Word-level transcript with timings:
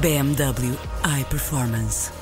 BMW 0.00 0.78
iPerformance. 1.20 2.12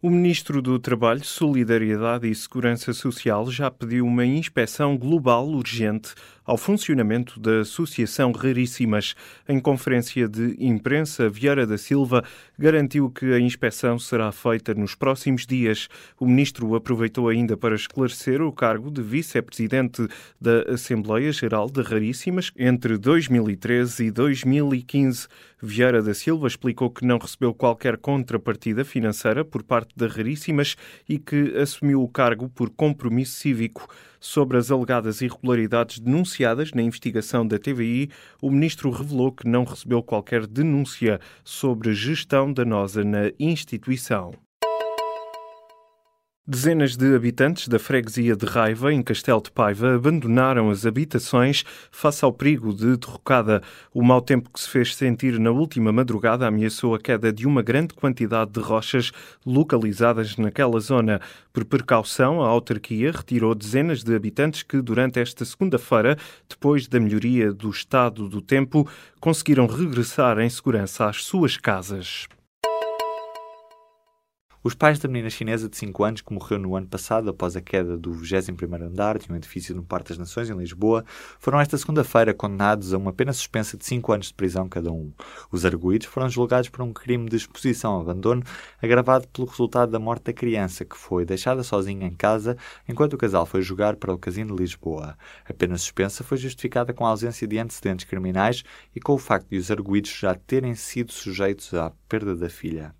O 0.00 0.08
Ministro 0.08 0.62
do 0.62 0.78
Trabalho, 0.78 1.24
Solidariedade 1.24 2.28
e 2.28 2.34
Segurança 2.36 2.92
Social 2.92 3.50
já 3.50 3.68
pediu 3.68 4.06
uma 4.06 4.24
inspeção 4.24 4.96
global 4.96 5.48
urgente 5.48 6.14
ao 6.44 6.56
funcionamento 6.56 7.40
da 7.40 7.60
Associação 7.60 8.32
Raríssimas. 8.32 9.14
Em 9.48 9.58
conferência 9.58 10.28
de 10.28 10.56
imprensa, 10.58 11.28
Vieira 11.28 11.66
da 11.66 11.78
Silva 11.78 12.22
garantiu 12.58 13.10
que 13.10 13.32
a 13.32 13.40
inspeção 13.40 13.98
será 13.98 14.30
feita 14.30 14.74
nos 14.74 14.94
próximos 14.94 15.46
dias. 15.46 15.88
O 16.20 16.26
ministro 16.26 16.74
aproveitou 16.74 17.28
ainda 17.28 17.56
para 17.56 17.74
esclarecer 17.74 18.42
o 18.42 18.52
cargo 18.52 18.90
de 18.90 19.02
vice-presidente 19.02 20.06
da 20.40 20.72
Assembleia 20.72 21.32
Geral 21.32 21.70
de 21.70 21.82
Raríssimas 21.82 22.52
entre 22.56 22.98
2013 22.98 24.04
e 24.04 24.10
2015. 24.10 25.28
Vieira 25.62 26.02
da 26.02 26.12
Silva 26.12 26.46
explicou 26.46 26.90
que 26.90 27.06
não 27.06 27.16
recebeu 27.16 27.54
qualquer 27.54 27.96
contrapartida 27.96 28.84
financeira 28.84 29.44
por 29.44 29.62
parte 29.62 29.96
da 29.96 30.06
Raríssimas 30.06 30.76
e 31.08 31.18
que 31.18 31.56
assumiu 31.56 32.02
o 32.02 32.08
cargo 32.08 32.50
por 32.50 32.68
compromisso 32.68 33.32
cívico. 33.32 33.88
Sobre 34.26 34.56
as 34.56 34.70
alegadas 34.70 35.20
irregularidades 35.20 35.98
denunciadas 35.98 36.72
na 36.72 36.80
investigação 36.80 37.46
da 37.46 37.58
TVI, 37.58 38.08
o 38.40 38.50
ministro 38.50 38.90
revelou 38.90 39.30
que 39.30 39.46
não 39.46 39.64
recebeu 39.64 40.02
qualquer 40.02 40.46
denúncia 40.46 41.20
sobre 41.44 41.92
gestão 41.92 42.50
danosa 42.50 43.04
na 43.04 43.30
instituição. 43.38 44.32
Dezenas 46.46 46.94
de 46.94 47.16
habitantes 47.16 47.68
da 47.68 47.78
freguesia 47.78 48.36
de 48.36 48.44
Raiva, 48.44 48.92
em 48.92 49.02
Castelo 49.02 49.40
de 49.40 49.50
Paiva, 49.50 49.94
abandonaram 49.94 50.68
as 50.68 50.84
habitações 50.84 51.64
face 51.90 52.22
ao 52.22 52.34
perigo 52.34 52.74
de 52.74 52.98
derrocada. 52.98 53.62
O 53.94 54.02
mau 54.02 54.20
tempo 54.20 54.50
que 54.50 54.60
se 54.60 54.68
fez 54.68 54.94
sentir 54.94 55.38
na 55.40 55.50
última 55.50 55.90
madrugada 55.90 56.46
ameaçou 56.46 56.94
a 56.94 56.98
queda 56.98 57.32
de 57.32 57.46
uma 57.46 57.62
grande 57.62 57.94
quantidade 57.94 58.50
de 58.50 58.60
rochas 58.60 59.10
localizadas 59.46 60.36
naquela 60.36 60.78
zona. 60.80 61.18
Por 61.50 61.64
precaução, 61.64 62.42
a 62.42 62.46
autarquia 62.46 63.10
retirou 63.10 63.54
dezenas 63.54 64.04
de 64.04 64.14
habitantes 64.14 64.62
que, 64.62 64.82
durante 64.82 65.18
esta 65.18 65.46
segunda-feira, 65.46 66.18
depois 66.46 66.86
da 66.86 67.00
melhoria 67.00 67.54
do 67.54 67.70
estado 67.70 68.28
do 68.28 68.42
tempo, 68.42 68.86
conseguiram 69.18 69.66
regressar 69.66 70.38
em 70.38 70.50
segurança 70.50 71.08
às 71.08 71.24
suas 71.24 71.56
casas. 71.56 72.28
Os 74.66 74.72
pais 74.72 74.98
da 74.98 75.06
menina 75.06 75.28
chinesa 75.28 75.68
de 75.68 75.76
5 75.76 76.04
anos 76.04 76.20
que 76.22 76.32
morreu 76.32 76.58
no 76.58 76.74
ano 76.74 76.86
passado 76.86 77.28
após 77.28 77.54
a 77.54 77.60
queda 77.60 77.98
do 77.98 78.12
21º 78.12 78.80
andar 78.80 79.18
de 79.18 79.30
um 79.30 79.36
edifício 79.36 79.74
no 79.74 79.82
Parque 79.82 80.08
das 80.08 80.16
Nações, 80.16 80.48
em 80.48 80.56
Lisboa, 80.56 81.04
foram 81.38 81.60
esta 81.60 81.76
segunda-feira 81.76 82.32
condenados 82.32 82.94
a 82.94 82.96
uma 82.96 83.12
pena 83.12 83.34
suspensa 83.34 83.76
de 83.76 83.84
5 83.84 84.10
anos 84.10 84.26
de 84.28 84.32
prisão 84.32 84.66
cada 84.66 84.90
um. 84.90 85.12
Os 85.52 85.66
arguídos 85.66 86.06
foram 86.06 86.30
julgados 86.30 86.70
por 86.70 86.80
um 86.80 86.94
crime 86.94 87.28
de 87.28 87.36
exposição 87.36 87.92
ao 87.92 88.00
abandono 88.00 88.42
agravado 88.80 89.28
pelo 89.28 89.46
resultado 89.46 89.92
da 89.92 89.98
morte 89.98 90.24
da 90.24 90.32
criança, 90.32 90.82
que 90.82 90.96
foi 90.96 91.26
deixada 91.26 91.62
sozinha 91.62 92.06
em 92.06 92.14
casa 92.14 92.56
enquanto 92.88 93.12
o 93.12 93.18
casal 93.18 93.44
foi 93.44 93.60
jogar 93.60 93.96
para 93.96 94.14
o 94.14 94.18
Casino 94.18 94.56
de 94.56 94.62
Lisboa. 94.62 95.14
A 95.46 95.52
pena 95.52 95.76
suspensa 95.76 96.24
foi 96.24 96.38
justificada 96.38 96.94
com 96.94 97.04
a 97.04 97.10
ausência 97.10 97.46
de 97.46 97.58
antecedentes 97.58 98.06
criminais 98.06 98.64
e 98.96 99.00
com 99.00 99.12
o 99.12 99.18
facto 99.18 99.50
de 99.50 99.58
os 99.58 99.70
arguídos 99.70 100.10
já 100.18 100.34
terem 100.34 100.74
sido 100.74 101.12
sujeitos 101.12 101.74
à 101.74 101.92
perda 102.08 102.34
da 102.34 102.48
filha. 102.48 102.94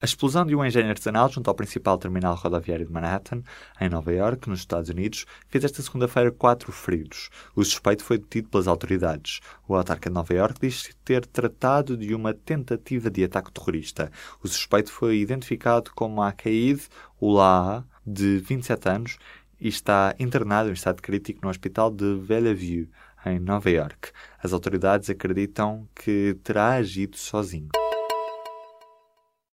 A 0.00 0.04
explosão 0.04 0.46
de 0.46 0.54
um 0.54 0.64
engenho 0.64 0.90
artesanal 0.90 1.28
junto 1.28 1.48
ao 1.48 1.56
principal 1.56 1.98
terminal 1.98 2.36
rodoviário 2.36 2.86
de 2.86 2.92
Manhattan, 2.92 3.42
em 3.80 3.88
Nova 3.88 4.12
York, 4.12 4.48
nos 4.48 4.60
Estados 4.60 4.88
Unidos, 4.88 5.26
fez 5.48 5.64
esta 5.64 5.82
segunda-feira 5.82 6.30
quatro 6.30 6.70
feridos. 6.70 7.30
O 7.56 7.64
suspeito 7.64 8.04
foi 8.04 8.16
detido 8.16 8.48
pelas 8.48 8.68
autoridades. 8.68 9.40
O 9.66 9.74
autarca 9.74 10.08
de 10.08 10.14
Nova 10.14 10.32
York 10.32 10.60
diz 10.60 10.88
ter 11.04 11.26
tratado 11.26 11.96
de 11.96 12.14
uma 12.14 12.32
tentativa 12.32 13.10
de 13.10 13.24
ataque 13.24 13.50
terrorista. 13.50 14.08
O 14.40 14.46
suspeito 14.46 14.92
foi 14.92 15.18
identificado 15.18 15.90
como 15.92 16.22
Akaid 16.22 16.80
Ullah, 17.20 17.84
de 18.06 18.38
27 18.38 18.88
anos, 18.88 19.18
e 19.60 19.66
está 19.66 20.14
internado 20.20 20.70
em 20.70 20.74
estado 20.74 21.02
crítico 21.02 21.40
no 21.42 21.50
hospital 21.50 21.90
de 21.90 22.14
Bellevue, 22.24 22.88
em 23.26 23.40
Nova 23.40 23.68
York. 23.68 24.12
As 24.40 24.52
autoridades 24.52 25.10
acreditam 25.10 25.88
que 25.92 26.38
terá 26.44 26.74
agido 26.74 27.16
sozinho. 27.16 27.87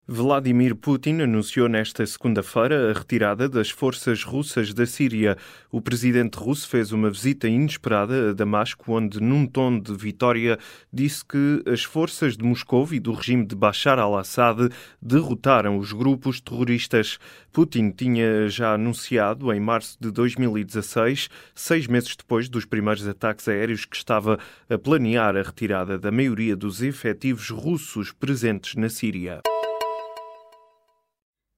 Vladimir 0.08 0.76
Putin 0.76 1.22
anunciou 1.22 1.68
nesta 1.68 2.06
segunda-feira 2.06 2.92
a 2.92 2.94
retirada 2.94 3.50
das 3.50 3.72
forças 3.72 4.24
russas 4.24 4.72
da 4.72 4.86
Síria. 4.86 5.36
O 5.72 5.82
presidente 5.82 6.36
russo 6.36 6.70
fez 6.70 6.92
uma 6.92 7.10
visita 7.10 7.48
inesperada 7.48 8.30
a 8.30 8.34
Damasco, 8.34 8.94
onde, 8.94 9.20
num 9.20 9.48
tom 9.48 9.80
de 9.80 9.96
vitória, 9.96 10.60
disse 10.94 11.26
que 11.26 11.64
as 11.66 11.84
forças 11.84 12.38
de 12.38 12.44
Moscou 12.44 12.88
e 12.92 13.00
do 13.00 13.14
regime 13.14 13.48
de 13.48 13.56
Bashar 13.56 13.98
al-Assad 13.98 14.70
derrotaram 15.02 15.80
os 15.80 15.92
grupos 15.92 16.40
terroristas. 16.40 17.18
Putin 17.52 17.90
tinha 17.90 18.48
já 18.48 18.76
anunciado, 18.76 19.52
em 19.52 19.60
março 19.60 19.98
de 20.00 20.12
2016, 20.12 21.30
seis 21.56 21.88
meses 21.88 22.16
depois 22.16 22.48
dos 22.48 22.64
primeiros 22.64 23.08
ataques 23.08 23.48
aéreos, 23.48 23.86
que 23.86 23.96
estava 23.96 24.38
a 24.70 24.78
planear 24.78 25.36
a 25.36 25.42
retirada 25.42 25.98
da 25.98 26.12
maioria 26.12 26.56
dos 26.56 26.84
efetivos 26.84 27.50
russos 27.50 28.12
presentes 28.12 28.76
na 28.76 28.88
Síria. 28.88 29.42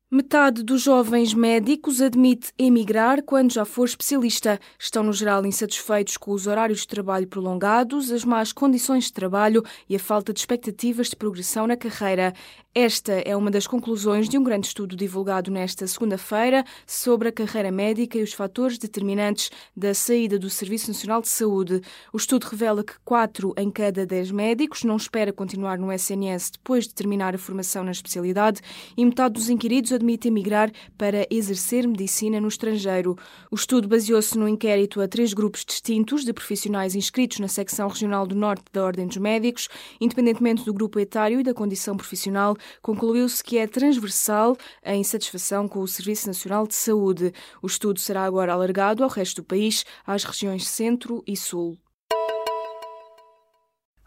Metade 0.09 0.63
dos 0.63 0.83
jovens 0.83 1.33
médicos 1.33 2.01
admite 2.01 2.53
emigrar 2.57 3.21
quando 3.21 3.51
já 3.51 3.65
for 3.65 3.83
especialista. 3.83 4.57
Estão, 4.79 5.03
no 5.03 5.11
geral, 5.11 5.45
insatisfeitos 5.45 6.15
com 6.15 6.31
os 6.31 6.47
horários 6.47 6.79
de 6.79 6.87
trabalho 6.87 7.27
prolongados, 7.27 8.09
as 8.09 8.23
más 8.23 8.53
condições 8.53 9.03
de 9.07 9.11
trabalho 9.11 9.61
e 9.89 9.97
a 9.97 9.99
falta 9.99 10.31
de 10.31 10.39
expectativas 10.39 11.09
de 11.09 11.17
progressão 11.17 11.67
na 11.67 11.75
carreira. 11.75 12.33
Esta 12.79 13.13
é 13.25 13.35
uma 13.35 13.49
das 13.49 13.65
conclusões 13.65 14.29
de 14.29 14.37
um 14.37 14.43
grande 14.43 14.67
estudo 14.67 14.95
divulgado 14.95 15.49
nesta 15.49 15.87
segunda-feira 15.87 16.63
sobre 16.85 17.27
a 17.27 17.31
carreira 17.31 17.71
médica 17.71 18.19
e 18.19 18.23
os 18.23 18.33
fatores 18.33 18.77
determinantes 18.77 19.49
da 19.75 19.95
saída 19.95 20.37
do 20.37 20.47
Serviço 20.47 20.89
Nacional 20.89 21.19
de 21.19 21.27
Saúde. 21.27 21.81
O 22.13 22.17
estudo 22.17 22.43
revela 22.43 22.83
que 22.83 22.93
4 23.03 23.51
em 23.57 23.71
cada 23.71 24.05
10 24.05 24.29
médicos 24.29 24.83
não 24.83 24.95
espera 24.95 25.33
continuar 25.33 25.79
no 25.79 25.91
SNS 25.91 26.51
depois 26.51 26.87
de 26.87 26.93
terminar 26.93 27.33
a 27.33 27.39
formação 27.39 27.83
na 27.83 27.89
especialidade 27.89 28.61
e 28.95 29.03
metade 29.03 29.33
dos 29.33 29.49
inquiridos 29.49 29.91
admite 29.97 30.29
emigrar 30.29 30.71
para 30.97 31.27
exercer 31.29 31.85
medicina 31.85 32.39
no 32.39 32.47
estrangeiro. 32.47 33.17
O 33.51 33.55
estudo 33.55 33.87
baseou-se 33.87 34.37
no 34.37 34.47
inquérito 34.47 35.01
a 35.01 35.07
três 35.07 35.33
grupos 35.33 35.65
distintos 35.65 36.23
de 36.23 36.31
profissionais 36.31 36.95
inscritos 36.95 37.39
na 37.39 37.47
secção 37.47 37.89
regional 37.89 38.25
do 38.25 38.35
Norte 38.35 38.63
da 38.71 38.83
Ordem 38.83 39.07
dos 39.07 39.17
Médicos, 39.17 39.67
independentemente 39.99 40.63
do 40.63 40.73
grupo 40.73 40.99
etário 40.99 41.39
e 41.39 41.43
da 41.43 41.53
condição 41.53 41.97
profissional 41.97 42.55
concluiu-se 42.81 43.43
que 43.43 43.57
é 43.57 43.67
transversal 43.67 44.55
a 44.83 44.95
insatisfação 44.95 45.67
com 45.67 45.79
o 45.79 45.87
Serviço 45.87 46.27
Nacional 46.27 46.67
de 46.67 46.75
Saúde. 46.75 47.33
O 47.61 47.67
estudo 47.67 47.99
será 47.99 48.23
agora 48.23 48.53
alargado 48.53 49.03
ao 49.03 49.09
resto 49.09 49.41
do 49.41 49.45
país, 49.45 49.83
às 50.05 50.23
regiões 50.23 50.67
Centro 50.67 51.23
e 51.27 51.35
Sul. 51.35 51.77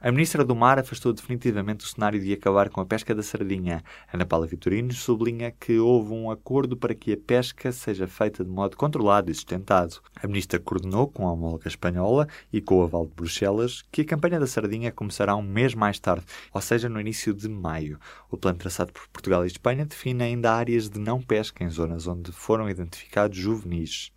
A 0.02 0.11
ministra 0.11 0.43
do 0.43 0.56
Mar 0.56 0.79
afastou 0.79 1.12
definitivamente 1.12 1.85
o 1.85 1.87
cenário 1.87 2.19
de 2.19 2.32
acabar 2.32 2.70
com 2.70 2.81
a 2.81 2.87
pesca 2.87 3.14
da 3.14 3.23
sardinha. 3.23 3.85
Ana 4.11 4.25
Paula 4.25 4.47
Vitorino 4.47 4.94
sublinha 4.94 5.50
que 5.50 5.79
houve 5.79 6.14
um 6.14 6.31
acordo 6.31 6.75
para 6.75 6.94
que 6.94 7.12
a 7.12 7.19
pesca 7.19 7.70
seja 7.70 8.06
feita 8.06 8.43
de 8.43 8.49
modo 8.49 8.79
controlado 8.79 9.31
e 9.31 9.35
sustentado. 9.35 10.00
A 10.17 10.26
ministra 10.26 10.58
coordenou 10.58 11.06
com 11.06 11.29
a 11.29 11.32
homóloga 11.32 11.69
espanhola 11.69 12.26
e 12.50 12.62
com 12.62 12.79
o 12.79 12.82
aval 12.82 13.06
de 13.06 13.12
Bruxelas 13.12 13.82
que 13.93 14.00
a 14.00 14.06
campanha 14.06 14.41
da 14.41 14.47
sardinha 14.47 14.91
começará 14.91 15.37
um 15.37 15.43
mês 15.43 15.75
mais 15.75 15.99
tarde, 15.99 16.25
ou 16.50 16.62
seja, 16.62 16.88
no 16.88 16.99
início 16.99 17.35
de 17.35 17.46
maio. 17.46 17.99
O 18.31 18.38
plano 18.38 18.56
traçado 18.56 18.94
por 18.94 19.06
Portugal 19.08 19.44
e 19.44 19.49
Espanha 19.49 19.85
define 19.85 20.23
ainda 20.23 20.55
áreas 20.55 20.88
de 20.88 20.99
não 20.99 21.20
pesca 21.20 21.62
em 21.62 21.69
zonas 21.69 22.06
onde 22.06 22.32
foram 22.32 22.70
identificados 22.70 23.37
juvenis. 23.37 24.11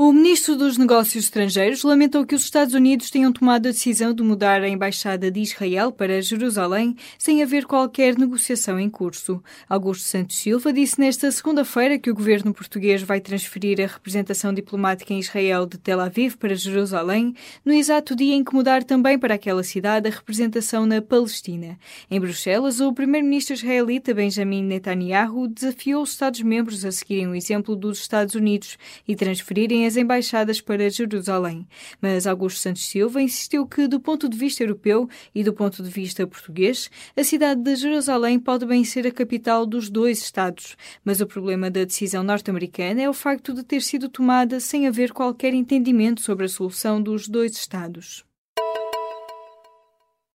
O 0.00 0.12
ministro 0.12 0.54
dos 0.54 0.78
Negócios 0.78 1.24
Estrangeiros 1.24 1.82
lamentou 1.82 2.24
que 2.24 2.36
os 2.36 2.44
Estados 2.44 2.72
Unidos 2.72 3.10
tenham 3.10 3.32
tomado 3.32 3.66
a 3.66 3.72
decisão 3.72 4.14
de 4.14 4.22
mudar 4.22 4.62
a 4.62 4.68
embaixada 4.68 5.28
de 5.28 5.40
Israel 5.40 5.90
para 5.90 6.22
Jerusalém 6.22 6.94
sem 7.18 7.42
haver 7.42 7.66
qualquer 7.66 8.16
negociação 8.16 8.78
em 8.78 8.88
curso. 8.88 9.42
Augusto 9.68 10.04
Santos 10.04 10.38
Silva 10.38 10.72
disse 10.72 11.00
nesta 11.00 11.32
segunda-feira 11.32 11.98
que 11.98 12.12
o 12.12 12.14
governo 12.14 12.54
português 12.54 13.02
vai 13.02 13.20
transferir 13.20 13.80
a 13.80 13.88
representação 13.88 14.54
diplomática 14.54 15.12
em 15.12 15.18
Israel 15.18 15.66
de 15.66 15.78
Tel 15.78 15.98
Aviv 15.98 16.36
para 16.36 16.54
Jerusalém, 16.54 17.34
no 17.64 17.72
exato 17.72 18.14
dia 18.14 18.36
em 18.36 18.44
que 18.44 18.54
mudar 18.54 18.84
também 18.84 19.18
para 19.18 19.34
aquela 19.34 19.64
cidade 19.64 20.06
a 20.06 20.12
representação 20.12 20.86
na 20.86 21.02
Palestina. 21.02 21.76
Em 22.08 22.20
Bruxelas, 22.20 22.78
o 22.78 22.92
primeiro-ministro 22.92 23.54
israelita 23.54 24.14
Benjamin 24.14 24.62
Netanyahu 24.62 25.48
desafiou 25.48 26.04
os 26.04 26.12
Estados-membros 26.12 26.84
a 26.84 26.92
seguirem 26.92 27.26
o 27.26 27.34
exemplo 27.34 27.74
dos 27.74 27.98
Estados 27.98 28.36
Unidos 28.36 28.78
e 29.04 29.16
transferirem 29.16 29.87
as 29.88 29.96
embaixadas 29.96 30.60
para 30.60 30.88
Jerusalém. 30.88 31.66
Mas 32.00 32.26
Augusto 32.26 32.60
Santos 32.60 32.86
Silva 32.88 33.20
insistiu 33.20 33.66
que, 33.66 33.88
do 33.88 33.98
ponto 33.98 34.28
de 34.28 34.36
vista 34.36 34.62
europeu 34.62 35.08
e 35.34 35.42
do 35.42 35.52
ponto 35.52 35.82
de 35.82 35.90
vista 35.90 36.26
português, 36.26 36.90
a 37.16 37.24
cidade 37.24 37.62
de 37.62 37.74
Jerusalém 37.74 38.38
pode 38.38 38.64
bem 38.66 38.84
ser 38.84 39.06
a 39.06 39.10
capital 39.10 39.66
dos 39.66 39.90
dois 39.90 40.20
Estados. 40.20 40.76
Mas 41.04 41.20
o 41.20 41.26
problema 41.26 41.70
da 41.70 41.84
decisão 41.84 42.22
norte-americana 42.22 43.02
é 43.02 43.08
o 43.08 43.14
facto 43.14 43.52
de 43.52 43.64
ter 43.64 43.82
sido 43.82 44.08
tomada 44.08 44.60
sem 44.60 44.86
haver 44.86 45.12
qualquer 45.12 45.54
entendimento 45.54 46.20
sobre 46.20 46.44
a 46.44 46.48
solução 46.48 47.02
dos 47.02 47.26
dois 47.26 47.52
Estados. 47.52 48.27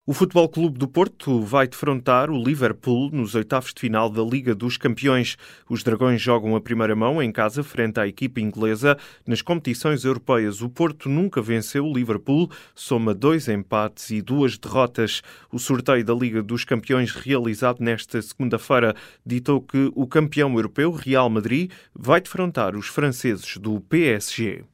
O 0.06 0.12
Futebol 0.12 0.48
Clube 0.48 0.76
do 0.76 0.88
Porto 0.88 1.40
vai 1.42 1.68
defrontar 1.68 2.30
o 2.30 2.42
Liverpool 2.42 3.10
nos 3.12 3.36
oitavos 3.36 3.72
de 3.72 3.80
final 3.80 4.10
da 4.10 4.24
Liga 4.24 4.56
dos 4.56 4.76
Campeões. 4.76 5.36
Os 5.68 5.84
Dragões 5.84 6.20
jogam 6.20 6.56
a 6.56 6.60
primeira 6.60 6.96
mão 6.96 7.22
em 7.22 7.30
casa 7.30 7.62
frente 7.62 8.00
à 8.00 8.08
equipa 8.08 8.40
inglesa. 8.40 8.98
Nas 9.24 9.40
competições 9.40 10.04
europeias, 10.04 10.62
o 10.62 10.68
Porto 10.68 11.08
nunca 11.08 11.40
venceu 11.40 11.86
o 11.86 11.92
Liverpool, 11.92 12.50
soma 12.74 13.14
dois 13.14 13.46
empates 13.46 14.10
e 14.10 14.20
duas 14.20 14.58
derrotas. 14.58 15.22
O 15.52 15.60
sorteio 15.60 16.04
da 16.04 16.12
Liga 16.12 16.42
dos 16.42 16.64
Campeões 16.64 17.12
realizado 17.12 17.80
nesta 17.80 18.20
segunda-feira 18.20 18.96
ditou 19.24 19.60
que 19.60 19.92
o 19.94 20.08
campeão 20.08 20.52
europeu, 20.54 20.90
Real 20.90 21.30
Madrid, 21.30 21.70
vai 21.94 22.20
defrontar 22.20 22.74
os 22.74 22.88
franceses 22.88 23.58
do 23.58 23.78
PSG. 23.82 24.64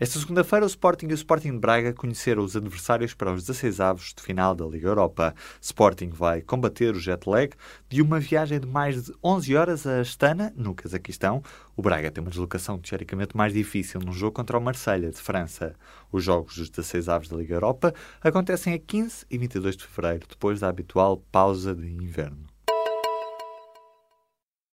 Esta 0.00 0.20
segunda-feira, 0.20 0.64
o 0.64 0.68
Sporting 0.68 1.08
e 1.08 1.12
o 1.12 1.14
Sporting 1.14 1.50
de 1.50 1.58
Braga 1.58 1.92
conheceram 1.92 2.44
os 2.44 2.54
adversários 2.54 3.14
para 3.14 3.32
os 3.32 3.42
16 3.42 3.80
avos 3.80 4.14
de 4.16 4.22
final 4.22 4.54
da 4.54 4.64
Liga 4.64 4.86
Europa. 4.86 5.34
Sporting 5.60 6.10
vai 6.10 6.40
combater 6.40 6.94
o 6.94 7.00
jet 7.00 7.28
lag 7.28 7.50
de 7.88 8.00
uma 8.00 8.20
viagem 8.20 8.60
de 8.60 8.66
mais 8.68 9.06
de 9.06 9.12
11 9.24 9.56
horas 9.56 9.86
a 9.88 9.98
Astana, 9.98 10.52
no 10.56 10.72
Cazaquistão. 10.72 11.42
O 11.76 11.82
Braga 11.82 12.12
tem 12.12 12.22
uma 12.22 12.30
deslocação 12.30 12.78
teoricamente 12.78 13.36
mais 13.36 13.52
difícil 13.52 14.00
num 14.00 14.12
jogo 14.12 14.36
contra 14.36 14.56
o 14.56 14.60
Marselha 14.60 15.10
de 15.10 15.18
França. 15.18 15.74
Os 16.12 16.22
jogos 16.22 16.54
dos 16.54 16.70
16 16.70 17.08
avos 17.08 17.28
da 17.28 17.36
Liga 17.36 17.56
Europa 17.56 17.92
acontecem 18.22 18.74
a 18.74 18.78
15 18.78 19.26
e 19.28 19.36
22 19.36 19.76
de 19.76 19.84
fevereiro, 19.84 20.28
depois 20.28 20.60
da 20.60 20.68
habitual 20.68 21.16
pausa 21.32 21.74
de 21.74 21.90
inverno. 21.90 22.47